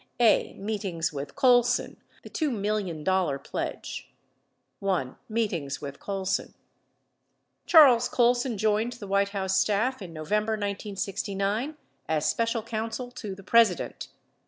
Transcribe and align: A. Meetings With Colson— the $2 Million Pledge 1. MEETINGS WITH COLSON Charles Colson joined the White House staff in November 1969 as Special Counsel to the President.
A. 0.19 0.55
Meetings 0.55 1.13
With 1.13 1.35
Colson— 1.35 1.97
the 2.23 2.29
$2 2.31 2.51
Million 2.51 3.03
Pledge 3.43 4.11
1. 4.79 5.15
MEETINGS 5.29 5.79
WITH 5.79 5.99
COLSON 5.99 6.55
Charles 7.67 8.09
Colson 8.09 8.57
joined 8.57 8.93
the 8.93 9.05
White 9.05 9.29
House 9.29 9.59
staff 9.59 10.01
in 10.01 10.11
November 10.11 10.53
1969 10.53 11.77
as 12.09 12.25
Special 12.27 12.63
Counsel 12.63 13.11
to 13.11 13.35
the 13.35 13.43
President. 13.43 14.07